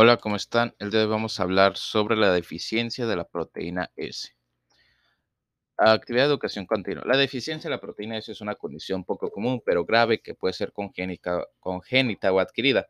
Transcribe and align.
Hola, 0.00 0.16
¿cómo 0.18 0.36
están? 0.36 0.76
El 0.78 0.92
día 0.92 1.00
de 1.00 1.06
hoy 1.06 1.10
vamos 1.10 1.40
a 1.40 1.42
hablar 1.42 1.76
sobre 1.76 2.14
la 2.14 2.32
deficiencia 2.32 3.04
de 3.04 3.16
la 3.16 3.24
proteína 3.24 3.90
S. 3.96 4.28
Actividad 5.76 6.26
de 6.26 6.30
educación 6.30 6.66
continua. 6.66 7.02
La 7.04 7.16
deficiencia 7.16 7.68
de 7.68 7.74
la 7.74 7.80
proteína 7.80 8.16
S 8.16 8.30
es 8.30 8.40
una 8.40 8.54
condición 8.54 9.02
poco 9.02 9.28
común, 9.32 9.60
pero 9.66 9.84
grave 9.84 10.20
que 10.20 10.36
puede 10.36 10.54
ser 10.54 10.72
congénita, 10.72 11.48
congénita 11.58 12.32
o 12.32 12.38
adquirida. 12.38 12.86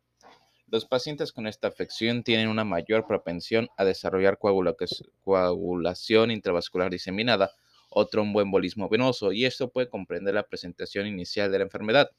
Los 0.66 0.84
pacientes 0.84 1.32
con 1.32 1.46
esta 1.46 1.68
afección 1.68 2.22
tienen 2.24 2.50
una 2.50 2.64
mayor 2.64 3.06
propensión 3.06 3.70
a 3.78 3.86
desarrollar 3.86 4.36
coagulación 4.38 6.30
intravascular 6.30 6.90
diseminada 6.90 7.52
o 7.88 8.06
tromboembolismo 8.06 8.90
venoso, 8.90 9.32
y 9.32 9.46
esto 9.46 9.70
puede 9.70 9.88
comprender 9.88 10.34
la 10.34 10.42
presentación 10.42 11.06
inicial 11.06 11.50
de 11.50 11.56
la 11.56 11.64
enfermedad. 11.64 12.10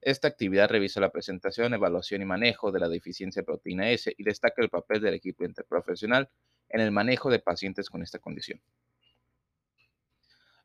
Esta 0.00 0.28
actividad 0.28 0.70
revisa 0.70 1.00
la 1.00 1.10
presentación, 1.10 1.74
evaluación 1.74 2.22
y 2.22 2.24
manejo 2.24 2.70
de 2.70 2.80
la 2.80 2.88
deficiencia 2.88 3.42
de 3.42 3.46
proteína 3.46 3.90
S 3.90 4.14
y 4.16 4.22
destaca 4.22 4.62
el 4.62 4.70
papel 4.70 5.00
del 5.00 5.14
equipo 5.14 5.44
interprofesional 5.44 6.30
en 6.68 6.80
el 6.80 6.92
manejo 6.92 7.30
de 7.30 7.40
pacientes 7.40 7.90
con 7.90 8.02
esta 8.02 8.18
condición. 8.18 8.60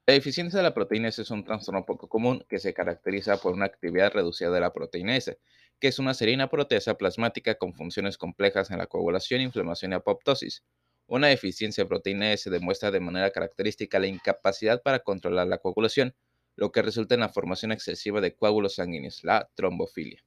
La 0.05 0.13
deficiencia 0.13 0.57
de 0.57 0.63
la 0.63 0.73
proteína 0.73 1.07
S 1.07 1.21
es 1.21 1.31
un 1.31 1.45
trastorno 1.45 1.85
poco 1.85 2.09
común 2.09 2.45
que 2.49 2.59
se 2.59 2.73
caracteriza 2.73 3.37
por 3.37 3.53
una 3.53 3.65
actividad 3.65 4.11
reducida 4.11 4.51
de 4.51 4.59
la 4.59 4.73
proteína 4.73 5.15
S, 5.15 5.39
que 5.79 5.87
es 5.87 5.97
una 5.97 6.13
serina 6.13 6.49
proteasa 6.49 6.97
plasmática 6.97 7.55
con 7.55 7.73
funciones 7.73 8.17
complejas 8.17 8.69
en 8.69 8.77
la 8.77 8.87
coagulación, 8.87 9.41
inflamación 9.41 9.93
y 9.93 9.95
apoptosis. 9.95 10.63
Una 11.07 11.27
deficiencia 11.27 11.85
de 11.85 11.89
proteína 11.89 12.33
S 12.33 12.49
demuestra 12.49 12.91
de 12.91 12.99
manera 12.99 13.31
característica 13.31 13.97
la 13.97 14.07
incapacidad 14.07 14.81
para 14.81 14.99
controlar 14.99 15.47
la 15.47 15.57
coagulación, 15.57 16.13
lo 16.55 16.71
que 16.71 16.81
resulta 16.81 17.15
en 17.15 17.21
la 17.21 17.29
formación 17.29 17.71
excesiva 17.71 18.21
de 18.21 18.35
coágulos 18.35 18.75
sanguíneos, 18.75 19.23
la 19.23 19.49
trombofilia. 19.55 20.23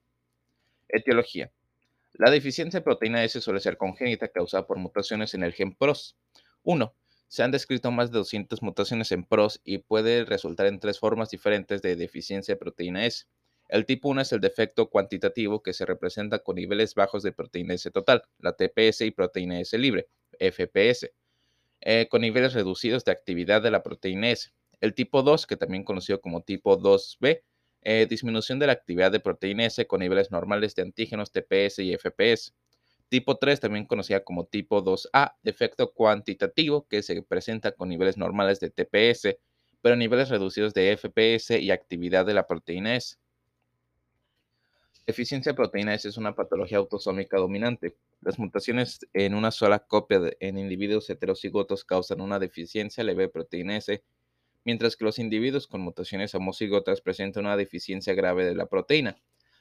Etiología. 0.89 1.51
La 2.15 2.31
deficiencia 2.31 2.81
de 2.81 2.85
proteína 2.85 3.25
S 3.25 3.41
suele 3.41 3.61
ser 3.61 3.77
congénita 3.77 4.29
causada 4.29 4.67
por 4.67 4.79
mutaciones 4.79 5.35
en 5.35 5.43
el 5.43 5.53
gen 5.53 5.75
PROS. 5.75 6.17
1. 6.63 6.95
Se 7.29 7.43
han 7.43 7.51
descrito 7.51 7.91
más 7.91 8.11
de 8.11 8.19
200 8.19 8.63
mutaciones 8.63 9.13
en 9.13 9.25
PROS 9.25 9.61
y 9.65 9.79
puede 9.79 10.25
resultar 10.25 10.67
en 10.67 10.81
tres 10.81 10.99
formas 10.99 11.31
diferentes 11.31 11.83
de 11.83 11.97
deficiencia 11.97 12.55
de 12.55 12.59
proteína 12.59 13.05
S. 13.05 13.27
El 13.69 13.85
tipo 13.85 14.09
1 14.09 14.21
es 14.23 14.33
el 14.33 14.41
defecto 14.41 14.89
cuantitativo 14.89 15.63
que 15.63 15.73
se 15.73 15.85
representa 15.85 16.39
con 16.39 16.57
niveles 16.57 16.95
bajos 16.95 17.23
de 17.23 17.33
proteína 17.33 17.75
S 17.75 17.91
total, 17.91 18.23
la 18.39 18.53
TPS 18.53 19.03
y 19.03 19.11
proteína 19.11 19.61
S 19.61 19.77
libre, 19.77 20.09
FPS, 20.39 21.13
eh, 21.81 22.07
con 22.09 22.23
niveles 22.23 22.55
reducidos 22.55 23.05
de 23.05 23.13
actividad 23.13 23.61
de 23.61 23.73
la 23.73 23.83
proteína 23.83 24.31
S. 24.31 24.51
El 24.81 24.95
tipo 24.95 25.23
2, 25.23 25.47
que 25.47 25.57
también 25.57 25.85
conocido 25.85 26.21
como 26.21 26.43
tipo 26.43 26.79
2B, 26.79 27.43
eh, 27.83 28.07
disminución 28.09 28.59
de 28.59 28.67
la 28.67 28.73
actividad 28.73 29.13
de 29.13 29.21
proteína 29.21 29.65
S 29.65 29.87
con 29.87 30.01
niveles 30.01 30.31
normales 30.31 30.75
de 30.75 30.83
antígenos 30.83 31.31
TPS 31.31 31.79
y 31.79 31.93
FPS. 31.97 32.53
Tipo 33.09 33.37
3, 33.37 33.61
también 33.61 33.87
conocida 33.87 34.25
como 34.25 34.45
tipo 34.47 34.83
2A, 34.83 35.37
defecto 35.43 35.93
cuantitativo 35.93 36.87
que 36.89 37.03
se 37.03 37.23
presenta 37.23 37.73
con 37.73 37.89
niveles 37.89 38.17
normales 38.17 38.59
de 38.59 38.71
TPS, 38.71 39.39
pero 39.81 39.95
niveles 39.95 40.29
reducidos 40.29 40.75
de 40.75 40.97
FPS 40.97 41.61
y 41.61 41.71
actividad 41.71 42.27
de 42.27 42.35
la 42.35 42.47
proteína 42.49 42.97
S. 42.97 43.17
Deficiencia 45.07 45.53
de 45.53 45.57
proteína 45.57 45.95
S 45.95 46.09
es 46.09 46.17
una 46.17 46.35
patología 46.35 46.79
autosómica 46.79 47.37
dominante. 47.37 47.97
Las 48.21 48.41
mutaciones 48.41 49.07
en 49.13 49.37
una 49.37 49.53
sola 49.53 49.79
copia 49.79 50.21
en 50.41 50.59
individuos 50.59 51.09
heterocigotos 51.09 51.85
causan 51.85 52.21
una 52.21 52.41
deficiencia 52.41 53.05
leve 53.05 53.23
de 53.23 53.29
proteína 53.29 53.77
S 53.77 54.03
mientras 54.67 54.97
que 54.97 55.05
los 55.05 55.21
individuos 55.21 55.69
con 55.69 55.81
mutaciones 55.81 56.35
homocigotas 56.35 57.01
presentan 57.01 57.47
una 57.47 57.57
deficiencia 57.57 58.15
grave 58.15 58.45
de 58.45 58.57
la 58.57 58.67
proteína. 58.67 59.17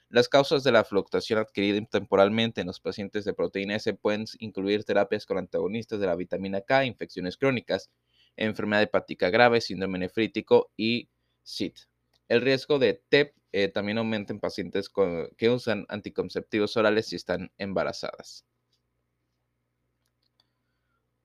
Las 0.08 0.28
causas 0.28 0.64
de 0.64 0.72
la 0.72 0.82
fluctuación 0.82 1.38
adquirida 1.38 1.80
temporalmente 1.86 2.60
en 2.60 2.66
los 2.66 2.80
pacientes 2.80 3.24
de 3.24 3.32
proteína 3.32 3.76
S 3.76 3.94
pueden 3.94 4.24
incluir 4.40 4.82
terapias 4.84 5.24
con 5.24 5.38
antagonistas 5.38 6.00
de 6.00 6.06
la 6.06 6.16
vitamina 6.16 6.60
K, 6.60 6.84
infecciones 6.84 7.36
crónicas, 7.36 7.88
enfermedad 8.36 8.82
hepática 8.82 9.30
grave, 9.30 9.60
síndrome 9.60 10.00
nefrítico 10.00 10.72
y 10.76 11.08
SIT. 11.44 11.78
El 12.26 12.40
riesgo 12.40 12.80
de 12.80 13.00
TEP 13.08 13.32
eh, 13.52 13.68
también 13.68 13.98
aumenta 13.98 14.32
en 14.32 14.40
pacientes 14.40 14.90
que 15.36 15.50
usan 15.50 15.86
anticonceptivos 15.88 16.76
orales 16.76 17.12
y 17.12 17.16
están 17.16 17.52
embarazadas. 17.58 18.44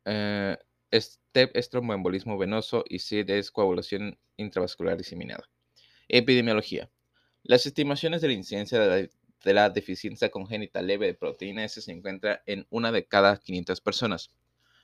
Eh, 0.05 0.55
STEP 0.91 1.55
es 1.55 1.69
tromboembolismo 1.69 2.37
venoso 2.37 2.83
y 2.87 2.99
SID 2.99 3.29
es 3.29 3.51
coagulación 3.51 4.19
intravascular 4.37 4.97
diseminada. 4.97 5.49
Epidemiología. 6.09 6.89
Las 7.43 7.65
estimaciones 7.65 8.21
de 8.21 8.27
la 8.27 8.33
incidencia 8.33 8.79
de 8.79 9.09
la, 9.53 9.69
deficiencia 9.69 10.29
congénita 10.29 10.81
leve 10.81 11.07
de 11.07 11.13
proteína 11.13 11.63
S 11.63 11.81
se 11.81 11.91
encuentra 11.91 12.43
en 12.45 12.67
una 12.69 12.91
de 12.91 13.05
cada 13.05 13.37
500 13.37 13.79
personas. 13.81 14.31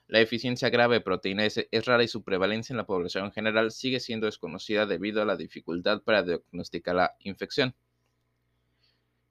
La 0.08 0.20
deficiencia 0.20 0.70
grave 0.70 0.96
de 0.96 1.02
proteína 1.02 1.46
S 1.46 1.68
es 1.70 1.86
rara 1.86 2.04
y 2.04 2.08
su 2.08 2.24
prevalencia 2.24 2.74
en 2.74 2.78
la 2.78 2.86
población 2.86 3.26
en 3.26 3.32
general 3.34 3.72
sigue 3.72 4.00
siendo 4.00 4.26
desconocida 4.26 4.86
debido 4.86 5.22
a 5.22 5.26
la 5.26 5.36
dificultad 5.36 6.02
para 6.02 6.24
diagnosticar 6.24 6.96
la 6.96 7.16
infección. 7.20 7.76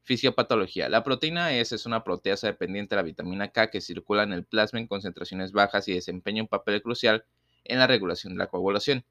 Fisiopatología. 0.06 0.89
La 0.89 1.03
proteína 1.03 1.53
S 1.53 1.75
es 1.75 1.84
una 1.84 2.05
proteasa 2.05 2.47
dependiente 2.47 2.94
de 2.94 3.03
la 3.03 3.03
vitamina 3.03 3.49
K 3.49 3.71
que 3.71 3.81
circula 3.81 4.22
en 4.22 4.33
el 4.33 4.44
plasma 4.44 4.78
en 4.78 4.87
concentraciones 4.87 5.50
bajas 5.50 5.89
y 5.89 5.94
desempeña 5.94 6.43
un 6.43 6.49
papel 6.49 6.81
crucial 6.81 7.25
en 7.65 7.81
la 7.81 7.89
regulación 7.89 8.34
de 8.34 8.39
la 8.39 8.47
coagulación. 8.47 9.05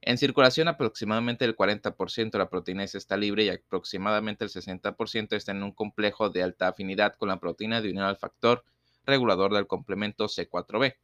En 0.00 0.16
circulación, 0.16 0.68
aproximadamente 0.68 1.44
el 1.44 1.54
40% 1.54 2.30
de 2.30 2.38
la 2.38 2.48
proteína 2.48 2.84
S 2.84 2.96
está 2.96 3.18
libre 3.18 3.44
y 3.44 3.48
aproximadamente 3.50 4.42
el 4.42 4.50
60% 4.50 5.36
está 5.36 5.52
en 5.52 5.62
un 5.62 5.72
complejo 5.72 6.30
de 6.30 6.42
alta 6.42 6.68
afinidad 6.68 7.16
con 7.16 7.28
la 7.28 7.38
proteína 7.38 7.82
de 7.82 7.90
unión 7.90 8.06
al 8.06 8.16
factor 8.16 8.64
regulador 9.04 9.52
del 9.52 9.66
complemento 9.66 10.24
C4b. 10.24 10.96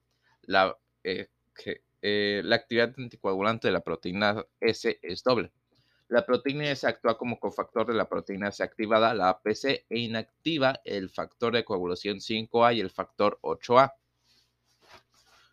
La, 0.44 0.78
eh, 1.04 1.28
eh, 2.00 2.40
la 2.42 2.56
actividad 2.56 2.94
anticoagulante 2.96 3.68
de 3.68 3.72
la 3.72 3.80
proteína 3.80 4.46
S 4.60 4.98
es 5.02 5.22
doble. 5.22 5.52
La 6.08 6.24
proteína 6.24 6.70
S 6.70 6.86
actúa 6.86 7.18
como 7.18 7.40
cofactor 7.40 7.88
de 7.88 7.94
la 7.94 8.08
proteína 8.08 8.48
S 8.48 8.62
activada, 8.62 9.12
la 9.12 9.28
APC, 9.28 9.86
e 9.88 9.98
inactiva 9.98 10.80
el 10.84 11.10
factor 11.10 11.54
de 11.54 11.64
coagulación 11.64 12.18
5A 12.18 12.76
y 12.76 12.80
el 12.80 12.90
factor 12.90 13.40
8A. 13.42 13.92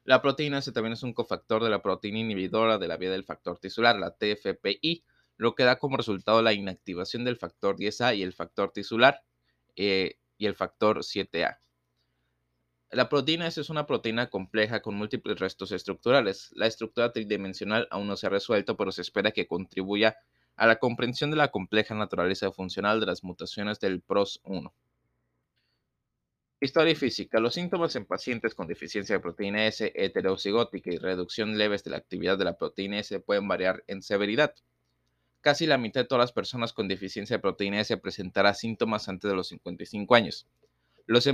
La 0.04 0.22
proteína 0.22 0.60
S 0.60 0.72
también 0.72 0.94
es 0.94 1.02
un 1.02 1.14
cofactor 1.14 1.64
de 1.64 1.72
la 1.72 1.82
proteína 1.82 2.20
inhibidora 2.20 2.78
de 2.78 2.88
la 2.88 2.98
vía 2.98 3.10
del 3.10 3.24
factor 3.24 3.58
tisular, 3.58 3.96
la 3.96 4.12
TFPI, 4.12 5.04
lo 5.38 5.56
que 5.56 5.64
da 5.64 5.80
como 5.80 5.98
resultado 5.98 6.42
la 6.44 6.54
inactivación 6.54 7.24
del 7.24 7.38
factor 7.38 7.78
10A 7.78 8.16
y 8.16 8.22
el 8.22 8.34
factor 8.34 8.72
tisular 8.72 9.24
eh, 9.76 10.20
y 10.38 10.46
el 10.46 10.56
factor 10.56 11.00
7A. 11.00 11.58
La 12.92 13.10
proteína 13.10 13.48
S 13.48 13.60
es 13.60 13.72
una 13.72 13.88
proteína 13.88 14.30
compleja 14.30 14.84
con 14.84 14.94
múltiples 14.94 15.40
restos 15.40 15.72
estructurales. 15.72 16.52
La 16.52 16.68
estructura 16.68 17.12
tridimensional 17.12 17.88
aún 17.90 18.08
no 18.08 18.16
se 18.16 18.28
ha 18.28 18.30
resuelto, 18.30 18.78
pero 18.78 18.92
se 18.92 19.02
espera 19.02 19.32
que 19.32 19.48
contribuya 19.48 20.16
a 20.56 20.68
la 20.68 20.78
comprensión 20.78 21.32
de 21.32 21.38
la 21.38 21.50
compleja 21.50 21.96
naturaleza 21.96 22.52
funcional 22.52 23.00
de 23.00 23.06
las 23.06 23.24
mutaciones 23.24 23.80
del 23.80 24.04
PROS1. 24.04 24.72
Historia 26.60 26.96
física. 26.96 27.40
Los 27.40 27.56
síntomas 27.56 27.96
en 27.98 28.06
pacientes 28.06 28.56
con 28.56 28.68
deficiencia 28.68 29.16
de 29.16 29.20
proteína 29.20 29.68
S 29.68 29.92
heterocigótica 29.96 30.94
y 30.94 30.98
reducción 30.98 31.58
leves 31.58 31.84
de 31.84 31.92
la 31.92 31.98
actividad 31.98 32.38
de 32.38 32.46
la 32.46 32.58
proteína 32.58 33.00
S 33.00 33.20
pueden 33.20 33.48
variar 33.48 33.84
en 33.88 34.02
severidad. 34.02 34.56
Casi 35.42 35.66
la 35.66 35.78
mitad 35.78 36.02
de 36.02 36.08
todas 36.08 36.24
las 36.24 36.32
personas 36.32 36.72
con 36.72 36.88
deficiencia 36.88 37.36
de 37.36 37.42
proteína 37.42 37.82
S 37.82 37.98
presentará 37.98 38.54
síntomas 38.54 39.10
antes 39.10 39.30
de 39.30 39.36
los 39.36 39.50
55 39.50 40.16
años. 40.16 40.48
Los, 41.06 41.28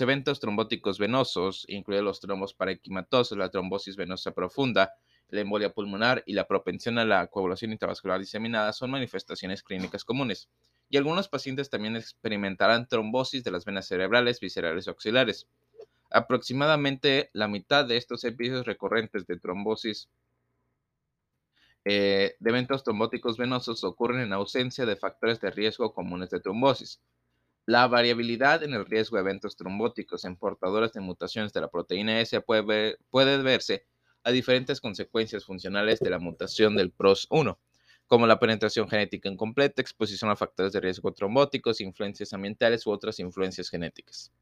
eventos 0.00 0.40
trombóticos 0.40 0.98
venosos, 0.98 1.66
incluidos 1.68 2.04
los 2.04 2.20
trombos 2.20 2.54
parenquimatosos, 2.54 3.36
la 3.36 3.50
trombosis 3.50 3.96
venosa 3.96 4.32
profunda, 4.32 4.94
la 5.34 5.40
embolia 5.40 5.72
pulmonar 5.72 6.22
y 6.26 6.34
la 6.34 6.46
propensión 6.46 6.98
a 6.98 7.04
la 7.04 7.26
coagulación 7.26 7.72
intravascular 7.72 8.20
diseminada 8.20 8.72
son 8.72 8.90
manifestaciones 8.90 9.62
clínicas 9.62 10.04
comunes, 10.04 10.48
y 10.88 10.96
algunos 10.96 11.28
pacientes 11.28 11.70
también 11.70 11.96
experimentarán 11.96 12.86
trombosis 12.88 13.42
de 13.42 13.50
las 13.50 13.64
venas 13.64 13.88
cerebrales, 13.88 14.38
viscerales 14.38 14.86
o 14.86 14.92
axilares. 14.92 15.48
Aproximadamente 16.10 17.30
la 17.32 17.48
mitad 17.48 17.84
de 17.84 17.96
estos 17.96 18.22
episodios 18.22 18.66
recurrentes 18.66 19.26
de 19.26 19.38
trombosis 19.38 20.08
eh, 21.84 22.36
de 22.38 22.50
eventos 22.50 22.84
trombóticos 22.84 23.36
venosos 23.36 23.82
ocurren 23.84 24.20
en 24.20 24.32
ausencia 24.32 24.86
de 24.86 24.96
factores 24.96 25.40
de 25.40 25.50
riesgo 25.50 25.92
comunes 25.92 26.30
de 26.30 26.40
trombosis. 26.40 27.00
La 27.66 27.88
variabilidad 27.88 28.62
en 28.62 28.74
el 28.74 28.86
riesgo 28.86 29.16
de 29.16 29.22
eventos 29.22 29.56
trombóticos 29.56 30.24
en 30.24 30.36
portadores 30.36 30.92
de 30.92 31.00
mutaciones 31.00 31.52
de 31.52 31.60
la 31.60 31.68
proteína 31.68 32.20
S 32.20 32.40
puede, 32.40 32.98
puede 33.10 33.42
verse 33.42 33.84
a 34.24 34.32
diferentes 34.32 34.80
consecuencias 34.80 35.44
funcionales 35.44 36.00
de 36.00 36.10
la 36.10 36.18
mutación 36.18 36.74
del 36.74 36.92
PROS1, 36.94 37.58
como 38.06 38.26
la 38.26 38.38
penetración 38.38 38.88
genética 38.88 39.28
incompleta, 39.28 39.82
exposición 39.82 40.30
a 40.30 40.36
factores 40.36 40.72
de 40.72 40.80
riesgo 40.80 41.12
trombóticos, 41.12 41.80
influencias 41.80 42.32
ambientales 42.32 42.86
u 42.86 42.90
otras 42.90 43.18
influencias 43.20 43.68
genéticas. 43.70 44.32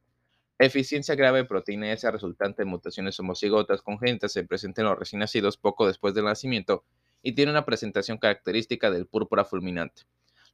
Eficiencia 0.59 1.17
grave 1.17 1.39
de 1.39 1.45
proteína 1.45 1.93
S 1.93 2.09
resultante 2.09 2.63
de 2.63 2.67
mutaciones 2.67 3.19
homocigotas 3.19 3.83
congénitas 3.83 4.33
se 4.33 4.45
presenta 4.45 4.83
en 4.83 4.89
los 4.89 4.99
recién 4.99 5.19
nacidos 5.19 5.57
poco 5.57 5.87
después 5.87 6.15
del 6.15 6.27
nacimiento 6.27 6.85
y 7.21 7.33
tiene 7.33 7.51
una 7.51 7.65
presentación 7.65 8.19
característica 8.19 8.91
del 8.91 9.07
púrpura 9.07 9.45
fulminante. 9.45 10.03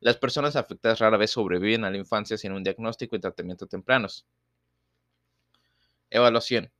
Las 0.00 0.16
personas 0.16 0.56
afectadas 0.56 1.00
rara 1.00 1.18
vez 1.18 1.32
sobreviven 1.32 1.84
a 1.84 1.90
la 1.90 1.98
infancia 1.98 2.38
sin 2.38 2.52
un 2.52 2.62
diagnóstico 2.62 3.16
y 3.16 3.20
tratamiento 3.20 3.66
tempranos. 3.66 4.26
Evaluación. 6.08 6.70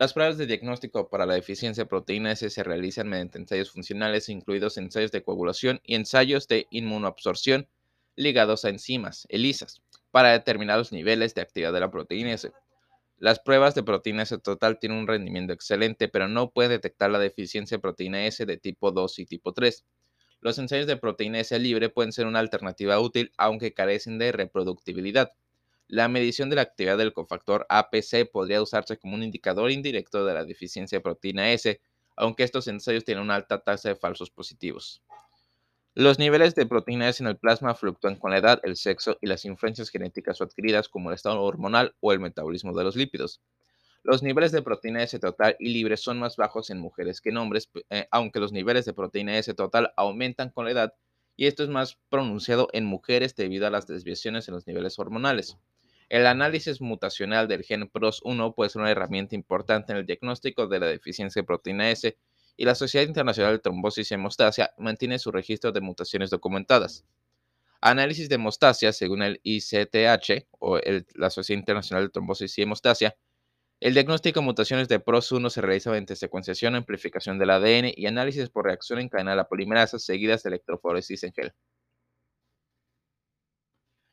Las 0.00 0.14
pruebas 0.14 0.38
de 0.38 0.46
diagnóstico 0.46 1.10
para 1.10 1.26
la 1.26 1.34
deficiencia 1.34 1.84
de 1.84 1.88
proteína 1.90 2.32
S 2.32 2.48
se 2.48 2.62
realizan 2.62 3.06
mediante 3.06 3.36
ensayos 3.36 3.70
funcionales, 3.70 4.30
incluidos 4.30 4.78
ensayos 4.78 5.12
de 5.12 5.22
coagulación 5.22 5.82
y 5.84 5.94
ensayos 5.94 6.48
de 6.48 6.66
inmunoabsorción 6.70 7.68
ligados 8.16 8.64
a 8.64 8.70
enzimas, 8.70 9.26
ELISAs, 9.28 9.82
para 10.10 10.32
determinar 10.32 10.78
los 10.78 10.90
niveles 10.90 11.34
de 11.34 11.42
actividad 11.42 11.74
de 11.74 11.80
la 11.80 11.90
proteína 11.90 12.32
S. 12.32 12.50
Las 13.18 13.40
pruebas 13.40 13.74
de 13.74 13.82
proteína 13.82 14.22
S 14.22 14.38
total 14.38 14.78
tienen 14.78 15.00
un 15.00 15.06
rendimiento 15.06 15.52
excelente, 15.52 16.08
pero 16.08 16.28
no 16.28 16.50
pueden 16.50 16.70
detectar 16.70 17.10
la 17.10 17.18
deficiencia 17.18 17.76
de 17.76 17.82
proteína 17.82 18.24
S 18.24 18.46
de 18.46 18.56
tipo 18.56 18.92
2 18.92 19.18
y 19.18 19.26
tipo 19.26 19.52
3. 19.52 19.84
Los 20.40 20.58
ensayos 20.58 20.86
de 20.86 20.96
proteína 20.96 21.40
S 21.40 21.58
libre 21.58 21.90
pueden 21.90 22.12
ser 22.12 22.26
una 22.26 22.38
alternativa 22.38 22.98
útil, 23.00 23.32
aunque 23.36 23.74
carecen 23.74 24.16
de 24.16 24.32
reproductibilidad. 24.32 25.32
La 25.92 26.06
medición 26.06 26.48
de 26.48 26.54
la 26.54 26.62
actividad 26.62 26.96
del 26.98 27.12
cofactor 27.12 27.66
APC 27.68 28.30
podría 28.30 28.62
usarse 28.62 28.96
como 28.96 29.16
un 29.16 29.24
indicador 29.24 29.72
indirecto 29.72 30.24
de 30.24 30.34
la 30.34 30.44
deficiencia 30.44 30.98
de 30.98 31.02
proteína 31.02 31.50
S, 31.50 31.80
aunque 32.16 32.44
estos 32.44 32.68
ensayos 32.68 33.04
tienen 33.04 33.24
una 33.24 33.34
alta 33.34 33.64
tasa 33.64 33.88
de 33.88 33.96
falsos 33.96 34.30
positivos. 34.30 35.02
Los 35.96 36.20
niveles 36.20 36.54
de 36.54 36.64
proteína 36.64 37.08
S 37.08 37.20
en 37.20 37.26
el 37.26 37.38
plasma 37.38 37.74
fluctúan 37.74 38.14
con 38.14 38.30
la 38.30 38.38
edad, 38.38 38.60
el 38.62 38.76
sexo 38.76 39.18
y 39.20 39.26
las 39.26 39.44
influencias 39.44 39.90
genéticas 39.90 40.40
o 40.40 40.44
adquiridas 40.44 40.88
como 40.88 41.10
el 41.10 41.16
estado 41.16 41.42
hormonal 41.42 41.96
o 41.98 42.12
el 42.12 42.20
metabolismo 42.20 42.72
de 42.72 42.84
los 42.84 42.94
lípidos. 42.94 43.40
Los 44.04 44.22
niveles 44.22 44.52
de 44.52 44.62
proteína 44.62 45.02
S 45.02 45.18
total 45.18 45.56
y 45.58 45.70
libre 45.70 45.96
son 45.96 46.20
más 46.20 46.36
bajos 46.36 46.70
en 46.70 46.78
mujeres 46.78 47.20
que 47.20 47.30
en 47.30 47.38
hombres, 47.38 47.68
eh, 47.90 48.06
aunque 48.12 48.38
los 48.38 48.52
niveles 48.52 48.84
de 48.84 48.94
proteína 48.94 49.36
S 49.38 49.52
total 49.54 49.92
aumentan 49.96 50.50
con 50.50 50.66
la 50.66 50.70
edad 50.70 50.94
y 51.36 51.48
esto 51.48 51.64
es 51.64 51.68
más 51.68 51.98
pronunciado 52.10 52.68
en 52.72 52.84
mujeres 52.84 53.34
debido 53.34 53.66
a 53.66 53.70
las 53.70 53.88
desviaciones 53.88 54.46
en 54.46 54.54
los 54.54 54.68
niveles 54.68 54.96
hormonales. 54.96 55.56
El 56.10 56.26
análisis 56.26 56.80
mutacional 56.80 57.46
del 57.46 57.62
gen 57.62 57.88
PROS1 57.88 58.52
puede 58.56 58.68
ser 58.68 58.82
una 58.82 58.90
herramienta 58.90 59.36
importante 59.36 59.92
en 59.92 59.98
el 59.98 60.06
diagnóstico 60.06 60.66
de 60.66 60.80
la 60.80 60.86
deficiencia 60.86 61.40
de 61.40 61.46
proteína 61.46 61.88
S 61.88 62.18
y 62.56 62.64
la 62.64 62.74
Sociedad 62.74 63.06
Internacional 63.06 63.52
de 63.52 63.58
Trombosis 63.60 64.10
y 64.10 64.14
Hemostasia 64.14 64.72
mantiene 64.76 65.20
su 65.20 65.30
registro 65.30 65.70
de 65.70 65.80
mutaciones 65.80 66.30
documentadas. 66.30 67.04
Análisis 67.80 68.28
de 68.28 68.34
hemostasia, 68.34 68.92
según 68.92 69.22
el 69.22 69.40
ICTH, 69.44 70.48
o 70.58 70.80
la 71.14 71.30
Sociedad 71.30 71.60
Internacional 71.60 72.06
de 72.06 72.10
Trombosis 72.10 72.58
y 72.58 72.62
Hemostasia, 72.62 73.16
el 73.78 73.94
diagnóstico 73.94 74.40
de 74.40 74.46
mutaciones 74.46 74.88
de 74.88 75.02
PROS1 75.02 75.48
se 75.48 75.60
realiza 75.60 75.90
mediante 75.90 76.16
secuenciación, 76.16 76.74
amplificación 76.74 77.38
del 77.38 77.50
ADN 77.50 77.92
y 77.94 78.06
análisis 78.06 78.50
por 78.50 78.64
reacción 78.64 78.98
en 78.98 79.08
cadena 79.08 79.30
de 79.30 79.36
la 79.36 79.48
polimerasa 79.48 80.00
seguidas 80.00 80.42
de 80.42 80.48
electroforesis 80.48 81.22
en 81.22 81.32
gel. 81.32 81.54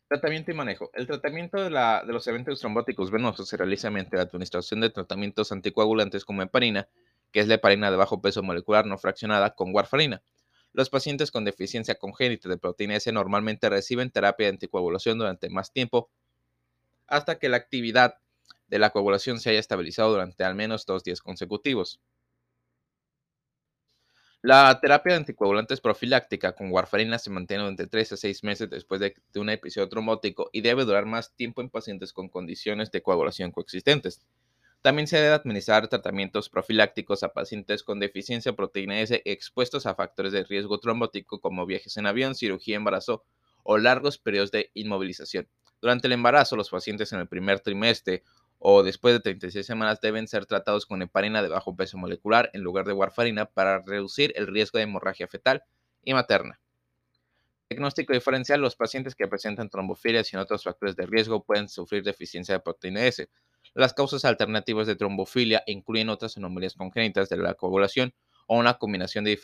Tratamiento 0.08 0.52
y 0.52 0.54
manejo. 0.54 0.90
El 0.94 1.06
tratamiento 1.06 1.58
de, 1.58 1.70
de, 1.70 2.14
los 2.14 2.28
eventos 2.28 2.60
trombóticos 2.60 3.12
venosos 3.12 3.50
se 3.50 3.58
realiza 3.58 3.90
mediante 3.92 4.16
la 4.16 4.24
administración 4.24 4.80
de 4.80 4.90
tratamientos 4.90 5.52
anticoagulantes 5.52 6.24
como 6.24 6.42
heparina, 6.42 6.88
que 7.32 7.42
es 7.42 7.48
la 7.48 7.56
heparina 7.56 7.92
de 7.92 7.98
bajo 7.98 8.22
peso 8.22 8.42
molecular 8.42 8.86
no 8.86 8.98
fraccionada, 8.98 9.54
con 9.54 9.76
warfarina. 9.76 10.22
Los 10.72 10.90
pacientes 10.90 11.30
con 11.30 11.44
deficiencia 11.44 11.96
congénita 11.96 12.48
de 12.48 12.58
proteína 12.58 12.96
S 12.96 13.12
normalmente 13.12 13.70
reciben 13.70 14.10
terapia 14.12 14.46
de 14.46 14.52
anticoagulación 14.52 15.18
durante 15.18 15.50
más 15.50 15.74
tiempo 15.74 16.10
hasta 17.08 17.40
que 17.40 17.50
la 17.50 17.58
actividad 17.58 18.16
de 18.68 18.80
la 18.80 18.92
coagulación 18.92 19.40
se 19.40 19.50
haya 19.50 19.60
estabilizado 19.60 20.12
durante 20.12 20.44
al 20.44 20.56
menos 20.56 20.86
dos 20.86 21.04
días 21.04 21.22
consecutivos. 21.22 22.00
La 24.48 24.80
terapia 24.80 25.12
de 25.12 25.18
anticoagulantes 25.18 25.82
profiláctica 25.82 26.54
con 26.54 26.72
warfarina 26.72 27.20
se 27.20 27.30
mantiene 27.30 27.64
durante 27.64 27.86
3 27.86 28.14
a 28.14 28.16
6 28.16 28.46
meses 28.46 28.70
después 28.70 29.02
de, 29.02 29.14
un 29.36 29.50
episodio 29.50 29.90
trombótico 29.90 30.50
y 30.54 30.62
debe 30.62 30.86
durar 30.86 31.06
más 31.06 31.36
tiempo 31.36 31.60
en 31.60 31.70
pacientes 31.70 32.14
con 32.14 32.30
condiciones 32.30 32.90
de 32.90 33.02
coagulación 33.02 33.52
coexistentes. 33.52 34.22
También 34.82 35.06
se 35.08 35.18
debe 35.18 35.34
administrar 35.34 35.90
tratamientos 35.90 36.48
profilácticos 36.48 37.24
a 37.24 37.34
pacientes 37.34 37.84
con 37.84 38.00
deficiencia 38.00 38.54
de 38.54 38.56
proteína 38.56 39.02
S 39.02 39.22
expuestos 39.26 39.86
a 39.86 39.96
factores 39.96 40.32
de 40.32 40.46
riesgo 40.46 40.80
trombótico 40.80 41.42
como 41.42 41.66
viajes 41.66 41.98
en 41.98 42.06
avión, 42.06 42.34
cirugía, 42.34 42.78
embarazo 42.78 43.26
o 43.64 43.78
largos 43.78 44.18
periodos 44.18 44.52
de 44.52 44.72
inmovilización. 44.76 45.50
Durante 45.82 46.08
el 46.08 46.14
embarazo, 46.14 46.56
los 46.56 46.70
pacientes 46.70 47.12
en 47.12 47.20
el 47.20 47.28
primer 47.28 47.60
trimestre 47.60 48.24
o 48.60 48.84
después 48.84 49.14
de 49.14 49.20
36 49.20 49.66
semanas 49.66 50.02
deben 50.02 50.28
ser 50.28 50.46
tratados 50.46 50.86
con 50.86 51.02
heparina 51.02 51.42
de 51.42 51.50
bajo 51.50 51.76
peso 51.76 51.98
molecular 51.98 52.50
en 52.54 52.62
lugar 52.62 52.86
de 52.86 52.94
warfarina 52.94 53.46
para 53.46 53.80
reducir 53.80 54.34
el 54.36 54.48
riesgo 54.48 54.78
de 54.78 54.84
hemorragia 54.84 55.28
fetal 55.28 55.64
y 56.04 56.14
materna. 56.14 56.60
Diagnóstico 57.70 58.14
diferencial, 58.14 58.62
los 58.62 58.78
pacientes 58.78 59.14
que 59.14 59.28
presentan 59.28 59.70
trombofilias 59.70 60.32
y 60.32 60.38
otros 60.38 60.64
factores 60.64 60.96
de 60.96 61.06
riesgo 61.06 61.44
pueden 61.44 61.68
sufrir 61.68 62.02
deficiencia 62.02 62.56
de 62.56 62.62
proteína 62.62 63.06
S. 63.06 63.30
Las 63.74 63.94
causas 63.94 64.24
alternativas 64.24 64.88
de 64.88 64.96
trombofilia 64.96 65.64
incluyen 65.68 66.10
otras 66.10 66.38
anomalías 66.38 66.76
congénitas 66.76 67.28
de 67.28 67.38
la 67.38 67.56
coagulación 67.56 68.14
o 68.48 68.58
una 68.58 68.76
combinación 68.76 69.26
de 69.26 69.38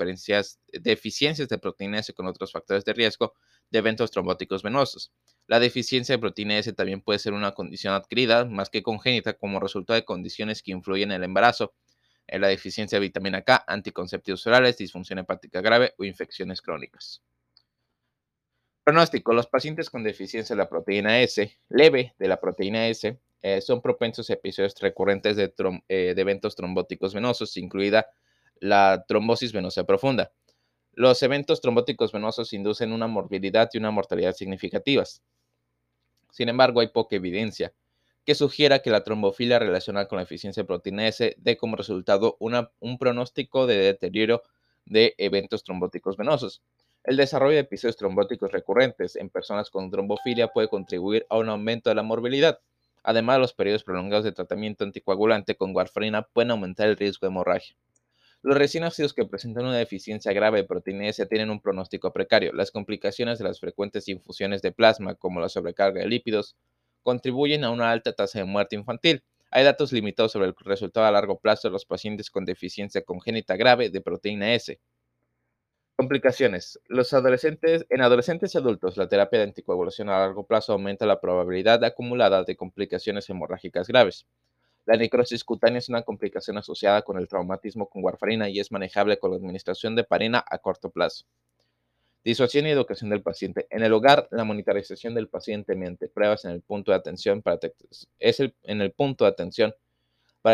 deficiencias 0.71 1.49
de 1.49 1.57
proteína 1.57 1.99
S 1.99 2.13
con 2.13 2.25
otros 2.25 2.53
factores 2.53 2.85
de 2.85 2.93
riesgo 2.93 3.33
de 3.73 3.79
eventos 3.79 4.11
trombóticos 4.11 4.61
venosos. 4.61 5.11
La 5.47 5.59
deficiencia 5.59 6.13
de 6.13 6.19
proteína 6.19 6.59
S 6.59 6.71
también 6.73 7.01
puede 7.01 7.17
ser 7.17 7.33
una 7.33 7.53
condición 7.53 7.95
adquirida 7.95 8.45
más 8.45 8.69
que 8.69 8.83
congénita 8.83 9.33
como 9.33 9.59
resultado 9.59 9.95
de 9.95 10.05
condiciones 10.05 10.61
que 10.61 10.71
influyen 10.71 11.11
en 11.11 11.17
el 11.17 11.23
embarazo, 11.23 11.73
en 12.27 12.41
la 12.41 12.49
deficiencia 12.49 12.97
de 12.97 13.01
vitamina 13.07 13.41
K, 13.41 13.65
anticonceptivos 13.67 14.45
orales, 14.45 14.77
disfunción 14.77 15.19
hepática 15.19 15.59
grave 15.61 15.95
o 15.97 16.05
infecciones 16.05 16.61
crónicas. 16.61 17.23
Pronóstico. 18.83 19.33
Los 19.33 19.47
pacientes 19.47 19.89
con 19.89 20.03
deficiencia 20.03 20.55
de 20.55 20.61
la 20.61 20.69
proteína 20.69 21.21
S, 21.21 21.57
leve 21.69 22.13
de 22.19 22.27
la 22.27 22.39
proteína 22.39 22.87
S, 22.89 23.17
eh, 23.41 23.61
son 23.61 23.81
propensos 23.81 24.29
a 24.29 24.33
episodios 24.33 24.75
recurrentes 24.79 25.35
de, 25.35 25.51
eh, 25.89 26.13
de 26.15 26.21
eventos 26.21 26.55
trombóticos 26.55 27.15
venosos, 27.15 27.57
incluida 27.57 28.05
la 28.59 29.03
trombosis 29.07 29.51
venosa 29.51 29.83
profunda. 29.83 30.31
Los 30.95 31.23
eventos 31.23 31.59
trombóticos 31.59 32.11
venosos 32.11 32.53
inducen 32.53 32.93
una 32.93 33.07
morbilidad 33.07 33.67
y 33.73 33.79
una 33.79 33.89
mortalidad 33.89 34.33
significativas. 34.33 35.23
Sin 36.29 36.49
embargo, 36.49 36.81
hay 36.81 36.87
poca 36.89 37.15
evidencia 37.15 37.73
que 38.25 38.35
sugiera 38.35 38.79
que 38.79 38.91
la 38.91 39.03
trombofilia 39.03 39.57
relacionada 39.57 40.07
con 40.07 40.17
la 40.17 40.23
eficiencia 40.23 40.63
proteína 40.63 41.07
S 41.07 41.35
dé 41.39 41.57
como 41.57 41.75
resultado 41.75 42.37
un 42.39 42.97
pronóstico 42.99 43.65
de 43.65 43.77
deterioro 43.77 44.43
de 44.85 45.15
eventos 45.17 45.63
trombóticos 45.63 46.15
venosos. 46.15 46.61
El 47.03 47.17
desarrollo 47.17 47.55
de 47.55 47.61
episodios 47.61 47.97
trombóticos 47.97 48.51
recurrentes 48.51 49.15
en 49.15 49.29
personas 49.29 49.71
con 49.71 49.89
trombofilia 49.89 50.49
puede 50.49 50.69
contribuir 50.69 51.25
a 51.29 51.39
un 51.39 51.49
aumento 51.49 51.89
de 51.89 51.95
la 51.95 52.03
morbilidad. 52.03 52.59
Además, 53.01 53.39
los 53.39 53.53
periodos 53.53 53.83
prolongados 53.83 54.25
de 54.25 54.31
tratamiento 54.31 54.83
anticoagulante 54.83 55.55
con 55.55 55.75
warfarina 55.75 56.21
pueden 56.21 56.51
aumentar 56.51 56.87
el 56.87 56.97
riesgo 56.97 57.25
de 57.25 57.31
hemorragia. 57.31 57.75
Los 58.43 58.57
recién 58.57 58.83
nacidos 58.83 59.13
que 59.13 59.25
presentan 59.25 59.63
una 59.63 59.77
deficiencia 59.77 60.33
grave 60.33 60.57
de 60.57 60.63
proteína 60.65 61.07
S 61.07 61.25
tienen 61.27 61.49
un 61.49 61.61
pronóstico 61.61 62.11
precario. 62.11 62.51
Las 62.51 62.71
complicaciones 62.71 63.39
de 63.39 63.45
las 63.45 63.61
frecuentes 63.61 64.09
infusiones 64.09 64.61
de 64.61 64.73
plasma, 64.73 65.15
como 65.15 65.39
la 65.39 65.47
sobrecarga 65.47 66.01
de 66.01 66.07
lípidos, 66.07 66.57
contribuyen 67.03 67.63
a 67.63 67.71
una 67.71 67.89
alta 67.89 68.11
tasa 68.11 68.39
de 68.39 68.45
muerte 68.45 68.75
infantil. 68.75 69.23
Hay 69.49 69.63
datos 69.63 69.93
limitados 69.93 70.33
sobre 70.33 70.47
el 70.47 70.55
resultado 70.59 71.05
a 71.05 71.11
largo 71.11 71.39
plazo 71.39 71.69
de 71.69 71.71
los 71.71 71.85
pacientes 71.85 72.29
con 72.29 72.43
deficiencia 72.43 73.01
congénita 73.03 73.55
grave 73.55 73.89
de 73.89 74.01
proteína 74.01 74.53
S. 74.53 74.77
Complicaciones. 75.95 76.81
Los 76.87 77.13
adolescentes, 77.13 77.85
en 77.89 78.01
adolescentes 78.01 78.53
y 78.53 78.57
adultos, 78.57 78.97
la 78.97 79.07
terapia 79.07 79.39
de 79.39 79.45
anticoagulación 79.45 80.09
a 80.09 80.19
largo 80.19 80.45
plazo 80.45 80.73
aumenta 80.73 81.05
la 81.05 81.21
probabilidad 81.21 81.81
acumulada 81.85 82.43
de 82.43 82.57
complicaciones 82.57 83.29
hemorrágicas 83.29 83.87
graves. 83.87 84.25
La 84.85 84.97
necrosis 84.97 85.43
cutánea 85.45 85.79
es 85.79 85.87
una 85.87 86.01
complicación 86.01 86.57
asociada 86.57 87.03
con 87.03 87.17
el 87.17 87.27
traumatismo 87.27 87.89
con 87.89 88.03
warfarina 88.03 88.49
y 88.49 88.59
es 88.59 88.71
manejable 88.71 89.17
con 89.17 89.31
la 89.31 89.37
administración 89.37 89.95
de 89.95 90.03
parina 90.03 90.43
a 90.49 90.57
corto 90.57 90.89
plazo. 90.89 91.25
Disuasión 92.23 92.67
y 92.67 92.69
educación 92.69 93.09
del 93.09 93.21
paciente. 93.21 93.67
En 93.69 93.83
el 93.83 93.93
hogar, 93.93 94.27
la 94.31 94.43
monitorización 94.43 95.13
del 95.13 95.29
paciente 95.29 95.75
mediante 95.75 96.07
pruebas 96.07 96.45
en 96.45 96.51
el 96.51 96.61
punto 96.61 96.91
de 96.91 96.97
atención 96.97 97.41
para 97.41 97.59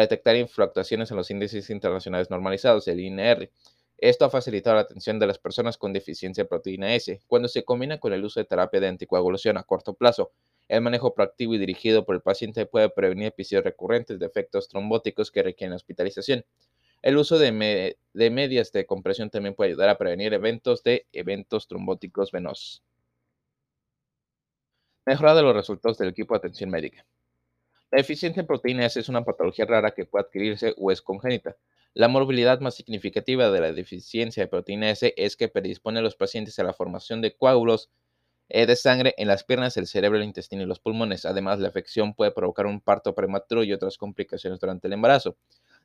detectar 0.01 0.47
fluctuaciones 0.47 1.11
en 1.11 1.17
los 1.17 1.31
índices 1.31 1.69
internacionales 1.69 2.29
normalizados, 2.29 2.87
el 2.87 2.99
INR. 2.99 3.51
Esto 3.97 4.25
ha 4.25 4.29
facilitado 4.29 4.75
la 4.77 4.83
atención 4.83 5.19
de 5.19 5.27
las 5.27 5.39
personas 5.39 5.77
con 5.77 5.91
deficiencia 5.91 6.43
de 6.43 6.47
proteína 6.47 6.95
S. 6.95 7.19
Cuando 7.27 7.47
se 7.47 7.63
combina 7.63 7.99
con 7.99 8.13
el 8.13 8.23
uso 8.23 8.39
de 8.39 8.45
terapia 8.45 8.79
de 8.79 8.87
anticoagulación 8.87 9.57
a 9.57 9.63
corto 9.63 9.93
plazo, 9.93 10.31
el 10.69 10.81
manejo 10.81 11.15
proactivo 11.15 11.55
y 11.55 11.57
dirigido 11.57 12.05
por 12.05 12.15
el 12.15 12.21
paciente 12.21 12.67
puede 12.67 12.89
prevenir 12.89 13.25
episodios 13.27 13.65
recurrentes 13.65 14.19
de 14.19 14.25
efectos 14.27 14.69
trombóticos 14.69 15.31
que 15.31 15.41
requieren 15.41 15.73
hospitalización. 15.73 16.45
El 17.01 17.17
uso 17.17 17.39
de, 17.39 17.51
medias 18.13 18.71
de 18.71 18.85
compresión 18.85 19.31
también 19.31 19.55
puede 19.55 19.71
ayudar 19.71 19.89
a 19.89 19.97
prevenir 19.97 20.33
eventos 20.33 20.83
de 20.83 21.07
eventos 21.11 21.67
trombóticos 21.67 22.31
venosos. 22.31 22.83
Mejora 25.05 25.33
de 25.33 25.41
los 25.41 25.55
resultados 25.55 25.97
del 25.97 26.09
equipo 26.09 26.35
de 26.35 26.37
atención 26.37 26.69
médica. 26.69 27.03
La 27.89 27.97
deficiencia 27.97 28.41
en 28.41 28.47
proteína 28.47 28.85
S 28.85 28.99
es 28.99 29.09
una 29.09 29.23
patología 29.23 29.65
rara 29.65 29.91
que 29.91 30.05
puede 30.05 30.25
adquirirse 30.25 30.75
o 30.77 30.91
es 30.91 31.01
congénita. 31.01 31.57
La 31.95 32.07
morbilidad 32.07 32.59
más 32.59 32.75
significativa 32.75 33.49
de 33.49 33.61
la 33.61 33.71
deficiencia 33.71 34.43
de 34.43 34.47
proteína 34.47 34.91
S 34.91 35.11
es 35.17 35.35
que 35.35 35.47
predispone 35.47 35.97
a 35.97 36.03
los 36.03 36.15
pacientes 36.15 36.59
a 36.59 36.63
la 36.63 36.73
formación 36.73 37.21
de 37.21 37.35
coágulos 37.35 37.89
de 38.49 38.75
sangre 38.75 39.13
en 39.17 39.27
las 39.27 39.43
piernas, 39.43 39.77
el 39.77 39.87
cerebro, 39.87 40.17
el 40.17 40.23
intestino 40.23 40.63
y 40.63 40.65
los 40.65 40.79
pulmones. 40.79 41.25
Además, 41.25 41.59
la 41.59 41.67
afección 41.67 42.13
puede 42.13 42.31
provocar 42.31 42.65
un 42.65 42.81
parto 42.81 43.13
prematuro 43.13 43.63
y 43.63 43.73
otras 43.73 43.97
complicaciones 43.97 44.59
durante 44.59 44.87
el 44.87 44.93
embarazo. 44.93 45.37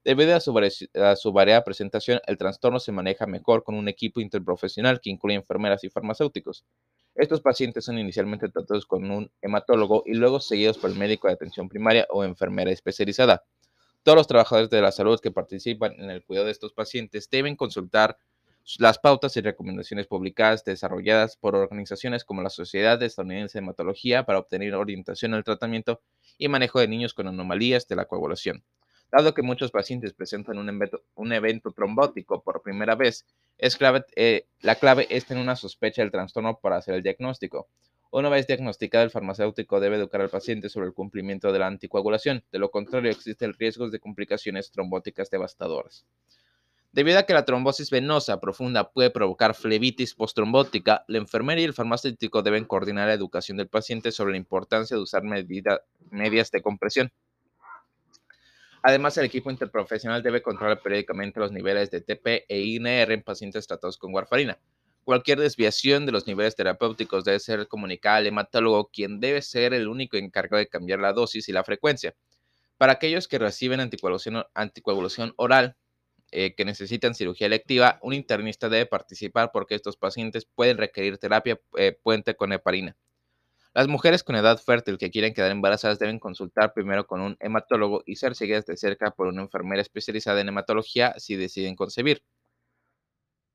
Debido 0.04 0.36
a 0.36 0.40
su, 0.40 0.58
a 0.94 1.16
su, 1.16 1.32
variada 1.32 1.64
presentación, 1.64 2.20
el 2.26 2.36
trastorno 2.36 2.78
se 2.78 2.92
maneja 2.92 3.26
mejor 3.26 3.64
con 3.64 3.74
un 3.74 3.88
equipo 3.88 4.20
interprofesional 4.20 5.00
que 5.00 5.10
incluye 5.10 5.36
enfermeras 5.36 5.82
y 5.84 5.88
farmacéuticos. 5.88 6.64
Estos 7.14 7.40
pacientes 7.40 7.84
son 7.84 7.98
inicialmente 7.98 8.48
tratados 8.48 8.86
con 8.86 9.10
un 9.10 9.30
hematólogo 9.40 10.02
y 10.04 10.14
luego 10.14 10.40
seguidos 10.40 10.78
por 10.78 10.90
el 10.90 10.96
médico 10.96 11.28
de 11.28 11.34
atención 11.34 11.68
primaria 11.68 12.06
o 12.10 12.24
enfermera 12.24 12.70
especializada. 12.70 13.44
Todos 14.02 14.16
los 14.16 14.26
trabajadores 14.26 14.68
de 14.68 14.82
la 14.82 14.92
salud 14.92 15.18
que 15.20 15.30
participan 15.30 15.94
en 15.98 16.10
el 16.10 16.22
cuidado 16.24 16.46
de 16.46 16.52
estos 16.52 16.74
pacientes 16.74 17.30
deben 17.30 17.56
consultar 17.56 18.18
las 18.78 18.98
pautas 18.98 19.36
y 19.36 19.40
recomendaciones 19.40 20.06
publicadas 20.06 20.64
desarrolladas 20.64 21.36
por 21.36 21.54
organizaciones 21.54 22.24
como 22.24 22.42
la 22.42 22.50
Sociedad 22.50 23.02
Estadounidense 23.02 23.58
de 23.58 23.64
Hematología 23.64 24.24
para 24.24 24.38
obtener 24.38 24.74
orientación 24.74 25.34
al 25.34 25.44
tratamiento 25.44 26.00
y 26.38 26.48
manejo 26.48 26.80
de 26.80 26.88
niños 26.88 27.12
con 27.12 27.28
anomalías 27.28 27.86
de 27.88 27.96
la 27.96 28.06
coagulación. 28.06 28.64
Dado 29.12 29.34
que 29.34 29.42
muchos 29.42 29.70
pacientes 29.70 30.12
presentan 30.12 30.58
un 30.58 31.32
evento, 31.32 31.72
trombótico 31.72 32.42
por 32.42 32.62
primera 32.62 32.94
vez, 32.94 33.26
es 33.58 33.76
clave, 33.76 34.04
eh, 34.16 34.46
la 34.60 34.74
clave 34.74 35.06
es 35.10 35.26
tener 35.26 35.42
una 35.42 35.56
sospecha 35.56 36.02
del 36.02 36.10
trastorno 36.10 36.58
para 36.58 36.78
hacer 36.78 36.94
el 36.94 37.02
diagnóstico. 37.02 37.68
Una 38.10 38.28
vez 38.28 38.46
diagnosticado, 38.46 39.04
el 39.04 39.10
farmacéutico 39.10 39.78
debe 39.78 39.96
educar 39.96 40.20
al 40.20 40.30
paciente 40.30 40.68
sobre 40.68 40.86
el 40.86 40.94
cumplimiento 40.94 41.52
de 41.52 41.58
la 41.58 41.66
anticoagulación. 41.66 42.44
De 42.50 42.58
lo 42.58 42.70
contrario, 42.70 43.10
existe 43.10 43.44
el 43.44 43.54
riesgo 43.54 43.90
de 43.90 44.00
complicaciones 44.00 44.70
trombóticas 44.70 45.30
devastadoras. 45.30 46.06
Debido 46.94 47.18
a 47.18 47.24
que 47.24 47.34
la 47.34 47.44
trombosis 47.44 47.90
venosa 47.90 48.38
profunda 48.38 48.92
puede 48.92 49.10
provocar 49.10 49.56
flebitis 49.56 50.14
posttrombótica, 50.14 51.04
la 51.08 51.18
enfermera 51.18 51.60
y 51.60 51.64
el 51.64 51.74
farmacéutico 51.74 52.40
deben 52.40 52.66
coordinar 52.66 53.08
la 53.08 53.14
educación 53.14 53.56
del 53.56 53.66
paciente 53.66 54.12
sobre 54.12 54.30
la 54.30 54.36
importancia 54.36 54.96
de 54.96 55.02
usar 55.02 55.24
medidas 55.24 56.50
de 56.52 56.62
compresión. 56.62 57.12
Además, 58.80 59.18
el 59.18 59.24
equipo 59.24 59.50
interprofesional 59.50 60.22
debe 60.22 60.40
controlar 60.40 60.82
periódicamente 60.82 61.40
los 61.40 61.50
niveles 61.50 61.90
de 61.90 62.00
TP 62.00 62.44
e 62.48 62.60
INR 62.60 63.10
en 63.10 63.24
pacientes 63.24 63.66
tratados 63.66 63.98
con 63.98 64.14
warfarina. 64.14 64.60
Cualquier 65.02 65.40
desviación 65.40 66.06
de 66.06 66.12
los 66.12 66.28
niveles 66.28 66.54
terapéuticos 66.54 67.24
debe 67.24 67.40
ser 67.40 67.66
comunicada 67.66 68.18
al 68.18 68.28
hematólogo, 68.28 68.88
quien 68.92 69.18
debe 69.18 69.42
ser 69.42 69.74
el 69.74 69.88
único 69.88 70.16
encargado 70.16 70.58
de 70.60 70.68
cambiar 70.68 71.00
la 71.00 71.12
dosis 71.12 71.48
y 71.48 71.52
la 71.52 71.64
frecuencia. 71.64 72.14
Para 72.78 72.92
aquellos 72.92 73.26
que 73.26 73.40
reciben 73.40 73.80
anticoagulación, 73.80 75.34
oral, 75.34 75.76
eh, 76.34 76.54
que 76.54 76.64
necesitan 76.64 77.14
cirugía 77.14 77.46
electiva, 77.46 77.98
un 78.02 78.12
internista 78.12 78.68
debe 78.68 78.86
participar 78.86 79.50
porque 79.52 79.76
estos 79.76 79.96
pacientes 79.96 80.44
pueden 80.44 80.78
requerir 80.78 81.16
terapia 81.18 81.60
eh, 81.76 81.96
puente 82.02 82.34
con 82.34 82.52
heparina. 82.52 82.96
Las 83.72 83.88
mujeres 83.88 84.24
con 84.24 84.36
edad 84.36 84.58
fértil 84.58 84.98
que 84.98 85.10
quieren 85.10 85.32
quedar 85.32 85.52
embarazadas 85.52 85.98
deben 85.98 86.18
consultar 86.18 86.74
primero 86.74 87.06
con 87.06 87.20
un 87.20 87.36
hematólogo 87.40 88.02
y 88.04 88.16
ser 88.16 88.34
seguidas 88.34 88.66
de 88.66 88.76
cerca 88.76 89.12
por 89.12 89.28
una 89.28 89.42
enfermera 89.42 89.80
especializada 89.80 90.40
en 90.40 90.48
hematología 90.48 91.14
si 91.18 91.36
deciden 91.36 91.76
concebir. 91.76 92.22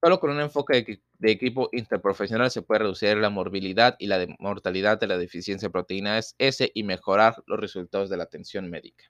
Solo 0.02 0.22
con 0.22 0.30
un 0.32 0.40
enfoque 0.40 1.02
de, 1.18 1.32
equipo 1.32 1.70
interprofesional 1.74 2.50
se 2.50 2.62
puede 2.62 2.80
reducir 2.80 3.18
la 3.18 3.30
morbilidad 3.30 3.98
y 4.00 4.08
la 4.08 4.26
mortalidad 4.40 4.98
de 4.98 5.08
la 5.08 5.18
deficiencia 5.18 5.68
de 5.68 5.74
proteína 5.74 6.18
S 6.38 6.72
y 6.74 6.84
mejorar 6.84 7.36
los 7.46 7.60
resultados 7.60 8.10
de 8.10 8.16
la 8.16 8.24
atención 8.24 8.70
médica. 8.70 9.06